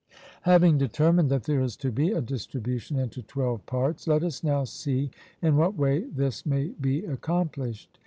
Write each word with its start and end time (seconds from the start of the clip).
Having 0.41 0.79
determined 0.79 1.29
that 1.29 1.43
there 1.43 1.61
is 1.61 1.77
to 1.77 1.91
be 1.91 2.11
a 2.11 2.21
distribution 2.23 2.97
into 2.97 3.21
twelve 3.21 3.63
parts, 3.67 4.07
let 4.07 4.23
us 4.23 4.43
now 4.43 4.63
see 4.63 5.11
in 5.43 5.57
what 5.57 5.75
way 5.77 6.05
this 6.05 6.43
may 6.43 6.69
be 6.69 7.05
accomplished. 7.05 7.99